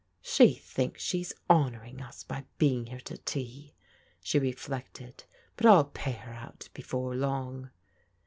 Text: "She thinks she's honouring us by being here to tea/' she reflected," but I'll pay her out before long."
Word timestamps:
"She 0.35 0.55
thinks 0.55 1.03
she's 1.03 1.31
honouring 1.47 2.01
us 2.01 2.23
by 2.23 2.45
being 2.57 2.87
here 2.87 3.01
to 3.01 3.17
tea/' 3.19 3.75
she 4.19 4.39
reflected," 4.39 5.25
but 5.55 5.67
I'll 5.67 5.85
pay 5.85 6.13
her 6.13 6.33
out 6.33 6.69
before 6.73 7.13
long." 7.15 7.69